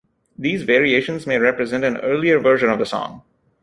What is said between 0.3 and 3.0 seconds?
These variations may represent an earlier version of the